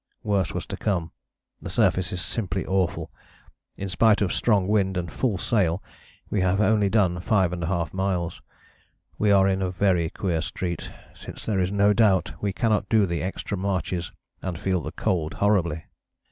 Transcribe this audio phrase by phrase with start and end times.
[0.23, 1.11] Worse was to come
[1.61, 3.11] the surface is simply awful.
[3.77, 5.83] In spite of strong wind and full sail
[6.27, 8.41] we have only done 5½ miles.
[9.19, 13.05] We are in a very queer street, since there is no doubt we cannot do
[13.05, 14.11] the extra marches
[14.41, 15.85] and feel the cold horribly."